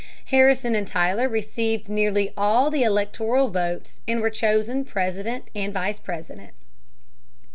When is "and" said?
0.73-0.87, 4.07-4.19, 5.53-5.71